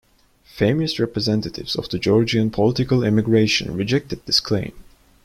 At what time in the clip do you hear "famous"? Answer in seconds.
0.55-0.99